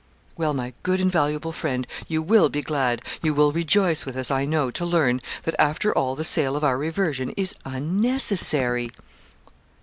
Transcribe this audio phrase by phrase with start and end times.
[0.35, 4.45] 'Well, my good invaluable friend, you will be glad you will rejoice with us, I
[4.45, 8.89] know, to learn that, after all, the sale of our reversion is unnecessary.'